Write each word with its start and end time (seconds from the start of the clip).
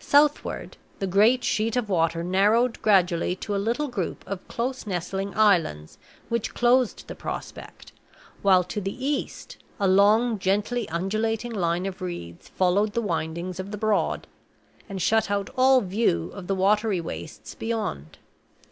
Southward, 0.00 0.76
the 0.98 1.06
great 1.06 1.44
sheet 1.44 1.76
of 1.76 1.88
water 1.88 2.24
narrowed 2.24 2.82
gradually 2.82 3.36
to 3.36 3.54
a 3.54 3.62
little 3.64 3.86
group 3.86 4.24
of 4.26 4.48
close 4.48 4.88
nestling 4.88 5.32
islands 5.38 5.98
which 6.28 6.52
closed 6.52 7.06
the 7.06 7.14
prospect; 7.14 7.92
while 8.42 8.64
to 8.64 8.80
the 8.80 9.06
east 9.06 9.56
a 9.78 9.86
long, 9.86 10.36
gently 10.40 10.88
undulating 10.88 11.52
line 11.54 11.86
of 11.86 12.02
reeds 12.02 12.48
followed 12.48 12.92
the 12.94 13.00
windings 13.00 13.60
of 13.60 13.70
the 13.70 13.78
Broad, 13.78 14.26
and 14.88 15.00
shut 15.00 15.30
out 15.30 15.48
all 15.56 15.80
view 15.80 16.32
of 16.34 16.48
the 16.48 16.56
watery 16.56 17.00
wastes 17.00 17.54
beyond. 17.54 18.18